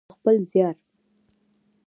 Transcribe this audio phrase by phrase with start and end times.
[0.07, 0.75] په خپل زیار.